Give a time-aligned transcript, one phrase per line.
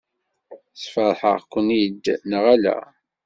[0.81, 2.77] Sfeṛḥeɣ-ken-id neɣ ala?